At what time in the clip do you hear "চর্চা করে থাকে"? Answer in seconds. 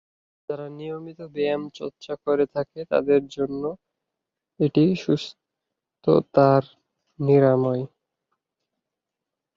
1.73-2.79